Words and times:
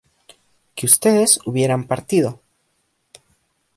que 0.73 0.87
ustedes 0.87 1.39
hubieran 1.45 1.85
partido 1.85 2.41